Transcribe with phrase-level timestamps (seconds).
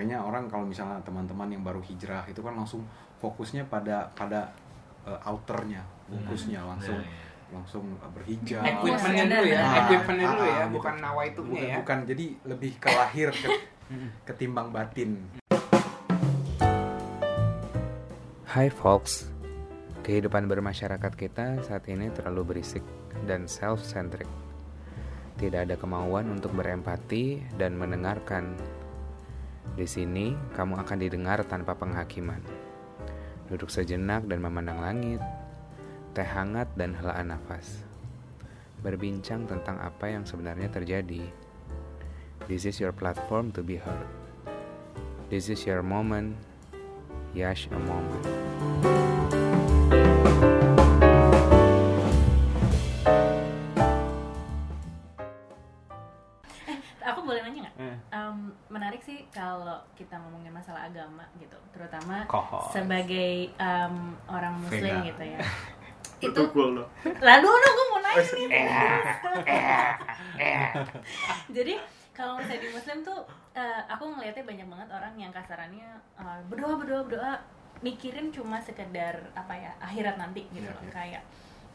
[0.00, 2.80] makanya orang kalau misalnya teman-teman yang baru hijrah itu kan langsung
[3.20, 4.48] fokusnya pada pada
[5.04, 7.52] uh, outernya fokusnya langsung Ya, ya.
[7.52, 10.72] langsung uh, berhijab Equipmentnya dulu ya, Ah, equipmentnya dulu ya, ah, gitu.
[10.80, 11.76] bukan nawaitunya bukan, ya.
[11.84, 13.48] bukan jadi lebih ke lahir ke,
[14.32, 15.20] ketimbang batin
[18.48, 19.28] Hai folks,
[20.00, 22.82] kehidupan bermasyarakat kita saat ini terlalu berisik
[23.28, 24.26] dan self-centric.
[25.36, 28.56] Tidak ada kemauan untuk berempati dan mendengarkan.
[29.80, 32.44] Di sini, kamu akan didengar tanpa penghakiman.
[33.48, 35.24] Duduk sejenak dan memandang langit,
[36.12, 37.80] teh hangat dan helaan nafas.
[38.84, 41.24] Berbincang tentang apa yang sebenarnya terjadi.
[42.44, 44.04] This is your platform to be heard.
[45.32, 46.36] This is your moment.
[47.32, 49.09] Yash a moment.
[60.90, 62.74] Agama gitu, terutama Kohos.
[62.74, 63.94] sebagai em,
[64.26, 65.38] orang Muslim gitu ya.
[66.20, 66.42] itu
[67.16, 68.66] lalu dulu gue mau nanya nih.
[71.56, 71.74] Jadi
[72.12, 73.20] kalau misalnya di Muslim tuh,
[73.54, 75.88] eh, aku ngelihatnya banyak banget orang yang kasarannya
[76.18, 77.32] eh, berdoa berdoa berdoa
[77.80, 80.92] mikirin cuma sekedar apa ya akhirat nanti gitu Iya, loh iya.
[80.92, 81.22] kayak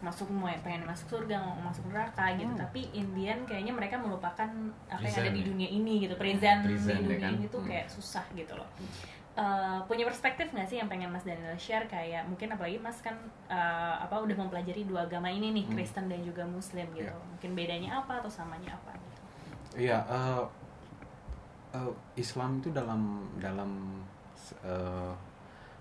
[0.03, 4.47] masuk mau ya pengen masuk surga mau masuk neraka gitu tapi Indian kayaknya mereka melupakan
[4.85, 5.47] apa yang ada di ya?
[5.47, 7.33] dunia ini gitu present, Present di ya dunia kan?
[7.35, 7.69] ini tuh Hmm.
[7.71, 8.69] kayak susah gitu loh
[9.35, 13.19] Eh, punya perspektif nggak sih yang pengen Mas Daniel share kayak mungkin apalagi Mas kan
[13.51, 15.75] eh, apa udah mempelajari dua agama ini nih Hmm.
[15.75, 17.27] Kristen dan juga Muslim gitu Iya.
[17.27, 19.19] mungkin bedanya apa atau samanya apa gitu
[19.75, 20.43] Iya, eh,
[21.73, 23.99] eh, Islam itu dalam dalam
[24.63, 25.13] eh,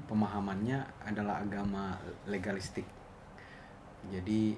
[0.05, 1.95] pemahamannya adalah agama
[2.27, 2.85] legalistik.
[4.13, 4.57] Jadi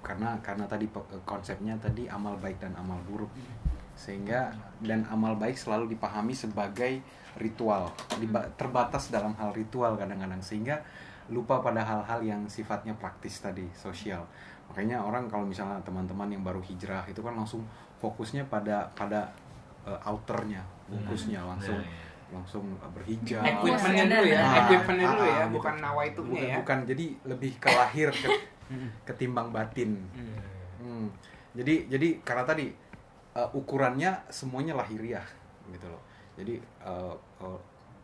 [0.00, 3.28] karena karena tadi pe- konsepnya tadi amal baik dan amal buruk,
[3.92, 4.48] sehingga
[4.80, 7.04] dan amal baik selalu dipahami sebagai
[7.36, 7.92] ritual,
[8.56, 10.40] terbatas dalam hal ritual kadang-kadang.
[10.40, 10.80] Sehingga
[11.30, 14.24] lupa pada hal-hal yang sifatnya praktis tadi sosial.
[14.70, 17.62] Makanya orang kalau misalnya teman-teman yang baru hijrah itu kan langsung
[18.02, 19.30] fokusnya pada pada
[19.86, 21.78] uh, outernya, fokusnya langsung.
[21.78, 22.09] Ya, ya.
[22.30, 23.42] Langsung uh, berhijab.
[23.42, 25.54] Equipmentnya dulu ya, Ah, equipmentnya dulu ya, ah, gitu.
[25.58, 26.56] bukan nawaitunya bukan, ya.
[26.62, 28.28] bukan jadi lebih ke lahir ke,
[29.06, 29.98] ketimbang batin.
[30.80, 31.10] Hmm.
[31.54, 32.70] Jadi jadi karena tadi
[33.34, 35.26] uh, ukurannya semuanya lahiriah
[35.70, 36.02] gitu loh.
[36.38, 37.58] Jadi uh, uh,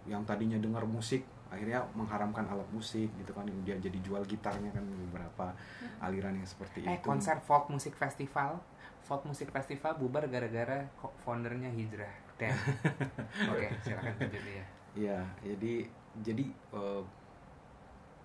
[0.07, 4.83] yang tadinya dengar musik akhirnya mengharamkan alat musik gitu kan dia jadi jual gitarnya kan
[4.83, 5.55] beberapa
[6.03, 7.07] aliran yang seperti Eh itu.
[7.07, 8.59] konser folk musik festival,
[9.06, 10.83] folk musik festival bubar gara-gara
[11.22, 12.11] foundernya hijrah.
[12.34, 12.59] Damn.
[13.55, 14.65] Oke, silakan lanjut ya.
[14.97, 15.87] Iya, jadi
[16.27, 16.44] jadi
[16.75, 17.05] uh,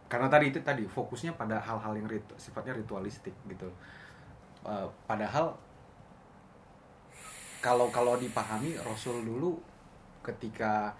[0.09, 3.69] karena tadi itu tadi fokusnya pada hal-hal yang ritu- sifatnya ritualistik gitu.
[4.65, 5.53] Uh, padahal
[7.61, 9.61] kalau kalau dipahami Rasul dulu
[10.25, 10.91] ketika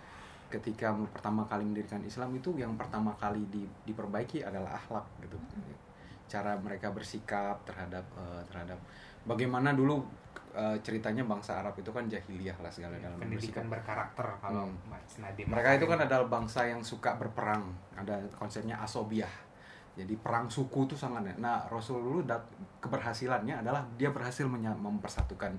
[0.53, 5.35] ketika pertama kali mendirikan Islam itu yang pertama kali di- diperbaiki adalah akhlak gitu.
[6.31, 8.79] Cara mereka bersikap terhadap uh, terhadap
[9.23, 10.01] bagaimana dulu
[10.51, 13.73] uh, ceritanya bangsa Arab itu kan jahiliyah lah segala dalam Pendidikan bersikap.
[13.79, 15.21] berkarakter kalau Hmm.
[15.21, 15.47] Nadiem.
[15.47, 17.67] Mereka itu kan adalah bangsa yang suka berperang.
[17.93, 19.31] Ada konsepnya asobiah.
[19.91, 21.35] Jadi perang suku itu sangat.
[21.35, 22.47] Nah Rasul dulu dat-
[22.79, 25.51] keberhasilannya adalah dia berhasil mempersatukan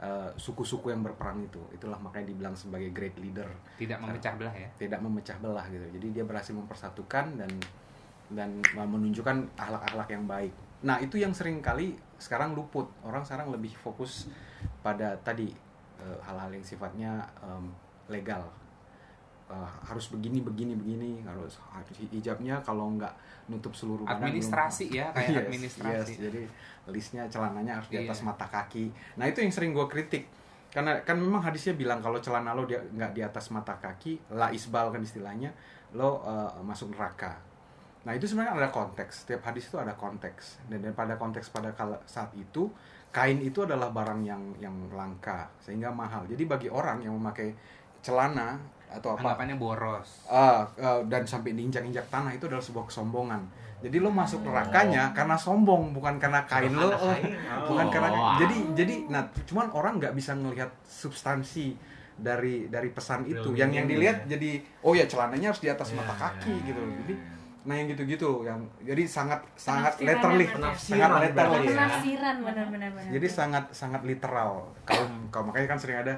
[0.00, 1.60] uh, suku-suku yang berperang itu.
[1.70, 3.46] Itulah makanya dibilang sebagai great leader.
[3.76, 4.68] tidak memecah belah ya.
[4.80, 5.86] Tidak memecah belah gitu.
[5.92, 7.52] Jadi dia berhasil mempersatukan dan
[8.26, 10.50] dan menunjukkan akhlak-akhlak yang baik.
[10.82, 12.88] Nah itu yang sering kali sekarang luput.
[13.02, 14.28] Orang sekarang lebih fokus
[14.80, 15.52] pada tadi
[15.96, 17.68] eh, hal-hal yang sifatnya em,
[18.06, 18.44] legal.
[19.46, 21.62] Eh, harus begini begini begini harus
[22.10, 23.14] hijabnya kalau nggak
[23.46, 26.12] nutup seluruh badan belum- Administrasi ya, kayak Yes, administrasi.
[26.12, 26.18] yes.
[26.18, 26.42] jadi
[26.90, 28.26] listnya celananya harus di atas Iya.
[28.26, 28.90] mata kaki.
[29.14, 30.26] Nah itu yang sering gue kritik
[30.74, 34.50] karena kan memang hadisnya bilang kalau celana lo dia nggak di atas mata kaki, la
[34.50, 35.54] isbal kan istilahnya,
[35.94, 37.38] lo eh, masuk neraka.
[38.06, 39.26] Nah itu sebenarnya ada konteks.
[39.26, 40.62] Setiap hadis itu ada konteks.
[40.70, 41.74] Dan, dan pada konteks pada
[42.06, 42.70] saat itu
[43.10, 46.22] kain itu adalah barang yang yang langka sehingga mahal.
[46.30, 47.50] Jadi bagi orang yang memakai
[47.98, 48.54] celana
[48.86, 50.22] atau apa Anggapannya boros.
[50.30, 53.42] Ah, ah, dan sampai diinjak-injak tanah itu adalah sebuah kesombongan.
[53.82, 57.12] Jadi lo masuk nerakanya karena sombong, bukan karena kain lo, oh,
[57.68, 58.38] bukan karena Oh.
[58.40, 61.76] jadi jadi nah cuman orang nggak bisa ngelihat substansi
[62.16, 63.52] dari dari pesan itu.
[63.52, 64.38] Real Yang yang dilihat ya.
[64.38, 64.50] jadi
[64.80, 66.80] oh ya celananya harus di atas Ya, mata kaki ya, gitu.
[66.80, 67.24] ya, Jadi ya.
[67.66, 70.46] Nah yang gitu-gitu yang jadi sangat sangat letterly,
[70.78, 71.66] sangat letterly.
[71.66, 71.74] ya.
[71.74, 73.10] penafsiran benar-benar benar.
[73.10, 74.70] Jadi sangat sangat literal.
[74.86, 75.04] Kalau
[75.34, 76.14] kalau makanya kan sering ada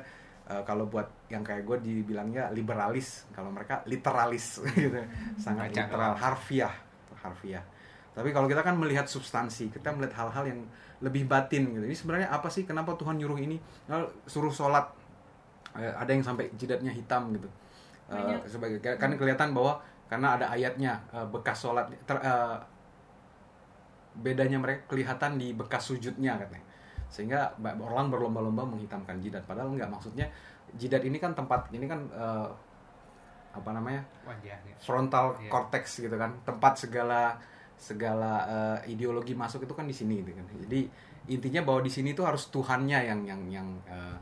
[0.47, 5.00] eh, kalau buat yang kayak gue dibilangnya liberalis, kalau mereka literalis gitu.
[5.41, 6.75] Sangat Baca literal, harfiah,
[7.17, 7.65] harfiah.
[8.12, 10.61] Tapi kalau kita kan melihat substansi, kita melihat hal-hal yang
[11.00, 11.85] lebih batin gitu.
[11.89, 12.69] Ini sebenarnya apa sih?
[12.69, 13.56] Kenapa Tuhan nyuruh ini?
[13.87, 14.99] Nah, suruh sholat
[15.79, 17.47] Eh, ada yang sampai jidatnya hitam gitu
[18.11, 18.41] Banyak.
[18.50, 22.56] sebagai kan kelihatan bahwa karena ada ayatnya eh, bekas sholat ter- eh,
[24.19, 26.66] bedanya mereka kelihatan di bekas sujudnya katanya
[27.08, 30.26] sehingga orang berlomba-lomba menghitamkan jidat padahal enggak maksudnya
[30.76, 32.49] jidat ini kan tempat ini kan eh,
[33.49, 34.58] apa namanya Wajah.
[34.76, 35.49] frontal Iya.
[35.49, 37.38] cortex gitu kan tempat segala
[37.78, 38.32] segala
[38.84, 40.81] eh, ideologi masuk itu kan di sini gitu kan jadi
[41.28, 44.16] intinya bahwa di sini tuh harus Tuhannya yang yang yang eh,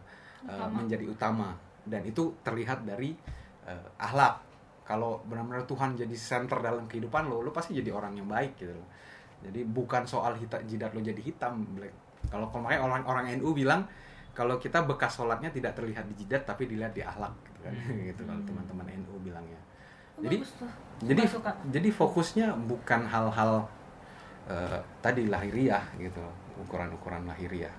[0.46, 0.78] Utama.
[0.78, 1.48] menjadi utama
[1.82, 3.18] dan itu terlihat dari
[3.66, 4.45] eh, ahlak
[4.86, 8.70] kalau benar-benar Tuhan jadi center dalam kehidupan lo lo pasti jadi orang yang baik gitu
[8.70, 8.86] loh.
[9.42, 11.92] Jadi bukan soal hitam jidat lo jadi hitam black.
[12.30, 13.82] Kalau makanya orang-orang NU bilang
[14.30, 17.72] kalau kita bekas sholatnya tidak terlihat di jidat tapi dilihat di ahlak gitu kan.
[18.08, 19.58] Gitu kalau teman-teman NU bilangnya.
[20.16, 20.52] Oh, Jadi- bagus
[20.96, 21.50] jadi suka.
[21.68, 23.68] jadi fokusnya bukan hal-hal
[24.48, 26.22] eh, tadi lahiriah gitu
[26.62, 27.74] ukuran-ukuran lahiriah.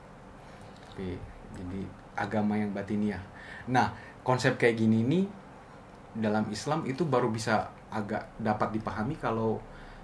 [0.92, 1.18] Tapi
[1.56, 1.82] jadi
[2.14, 3.22] agama yang batiniah.
[3.72, 3.90] Nah
[4.22, 5.24] konsep kayak gini nih
[6.14, 9.60] dalam Islam itu baru bisa agak dapat dipahami kalau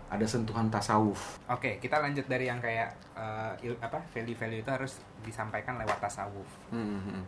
[0.07, 5.01] ada sentuhan tasawuf Oke, kita lanjut dari yang kayak eh, il- apa value-value itu harus
[5.21, 6.45] disampaikan lewat tasawuf.
[6.69, 7.23] Hmm, hmm,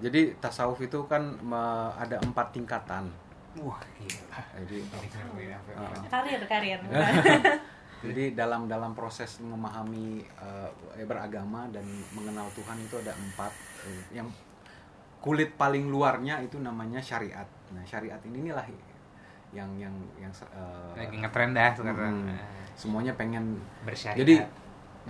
[0.00, 3.06] jadi tasawuf itu kan me- ada empat tingkatan
[3.56, 4.40] Wah, gila.
[4.60, 4.76] jadi
[5.54, 5.58] ya?
[5.72, 6.02] Ah.
[6.10, 6.78] Karir, karir.
[7.96, 10.70] Jadi dalam dalam proses memahami eh,
[11.02, 13.48] beragama dan mengenal Tuhan itu ada empat
[13.88, 14.28] Eh, yang
[15.26, 17.50] kulit paling luarnya itu namanya syariat.
[17.74, 18.62] Nah syariat ini inilah
[19.50, 22.30] yang yang yang eh, Lagi ngetren dah sekarang.
[22.30, 22.38] Hmm.
[22.78, 23.58] Semuanya pengen.
[23.82, 24.22] Bersyariat.
[24.22, 24.34] Jadi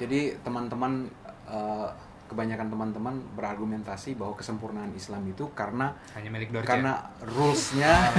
[0.00, 1.04] jadi teman-teman
[1.44, 1.88] eh,
[2.26, 6.66] kebanyakan teman-teman berargumentasi bahwa kesempurnaan Islam itu karena hanya milik Dorce.
[6.66, 8.10] karena rulesnya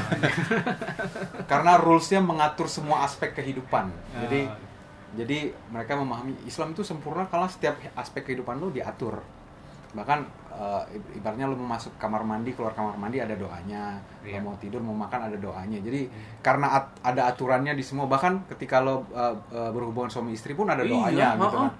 [1.51, 4.55] karena rulesnya mengatur semua aspek kehidupan jadi Oh.
[5.19, 9.19] jadi mereka memahami Islam itu sempurna kalau setiap aspek kehidupan lu diatur
[9.91, 10.23] bahkan
[10.57, 10.83] eh,
[11.13, 14.41] ibaratnya lu mau masuk kamar mandi keluar kamar mandi ada doanya Iya.
[14.41, 16.09] Lu mau tidur mau makan ada doanya jadi
[16.39, 19.35] karena at- ada aturannya di semua bahkan ketika lo eh,
[19.69, 21.71] berhubungan suami istri pun ada Iya, doanya gitu oh, kan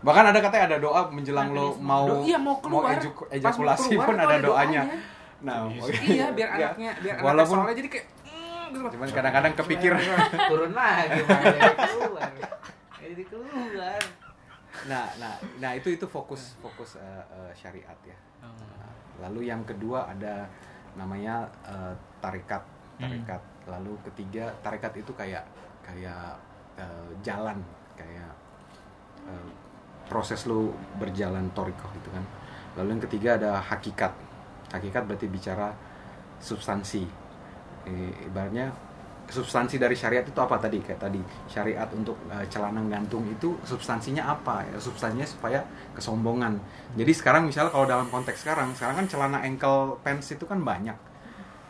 [0.00, 1.84] bahkan ada katanya ada doa menjelang lo Makanisme.
[1.84, 2.94] mau Do- iya, mau keluar.
[2.94, 4.82] ejuk- mau ejakulasi keluar pun ada ada doanya doanya.
[5.40, 5.56] nah
[6.00, 6.68] iya, biar Ya.
[6.68, 8.86] anaknya biar Walaupun- anaknya soalnya jadi kayak mm, gitu.
[8.90, 9.92] Cuman kadang-kadang kepikir.
[10.48, 12.30] turun lagi jadi keluar.
[13.00, 13.98] Jadi keluar.
[14.88, 18.16] Nah, nah, nah itu itu fokus fokus eh, eh, syariat ya.
[18.40, 20.48] Nah, lalu yang kedua ada
[20.96, 21.92] namanya eh,
[22.22, 22.64] tarikat,
[22.96, 23.42] tarikat.
[23.68, 25.44] Lalu ketiga tarikat itu kayak
[25.84, 26.36] kayak
[26.80, 27.60] eh, jalan,
[27.98, 28.32] kayak
[29.28, 29.48] eh,
[30.08, 32.24] proses lu berjalan torikoh itu kan.
[32.80, 34.12] Lalu yang ketiga ada hakikat.
[34.70, 35.74] Hakikat berarti bicara
[36.40, 37.04] substansi.
[38.28, 38.70] Ibaratnya
[39.30, 40.82] substansi dari syariat itu apa tadi?
[40.82, 44.66] Kayak tadi syariat untuk eh, celana gantung itu substansinya apa?
[44.66, 45.62] Ya substansinya supaya
[45.94, 46.58] kesombongan.
[46.94, 50.98] Jadi sekarang misalnya kalau dalam konteks sekarang sekarang kan celana ankle pants itu kan banyak.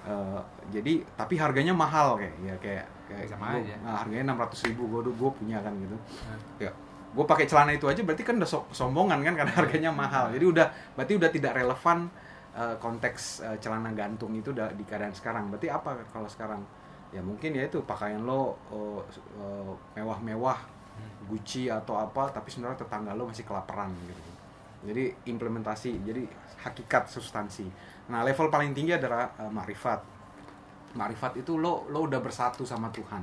[0.09, 0.41] Eh,
[0.73, 3.75] jadi tapi harganya mahal kayak ya kayak kayak Sama gua- aja.
[3.85, 5.97] nah, harganya enam ratus ribu gue gue punya kan gitu.
[6.25, 6.41] Hmm.
[6.57, 6.73] ya
[7.11, 10.31] gue pakai celana itu aja berarti kan udah so- kesombongan kan karena harganya mahal.
[10.33, 10.67] Jadi udah
[10.97, 12.09] berarti udah tidak relevan
[12.51, 15.51] eh, konteks celana gantung itu di keadaan sekarang.
[15.53, 16.63] Berarti apa kalau sekarang
[17.11, 19.01] ya mungkin ya itu pakaian lo eh,
[19.39, 20.81] eh, mewah-mewah
[21.31, 24.23] Gucci atau apa tapi sebenarnya tetangga lo masih kelaparan gitu.
[24.85, 26.27] Jadi implementasi jadi
[26.61, 27.69] hakikat substansi.
[28.13, 30.01] Nah level paling tinggi adalah eh, makrifat.
[30.99, 33.23] Makrifat itu lo lo udah bersatu sama Tuhan